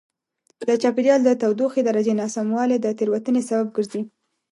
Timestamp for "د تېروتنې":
2.81-3.41